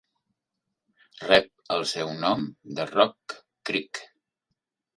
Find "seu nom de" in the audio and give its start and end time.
1.93-2.89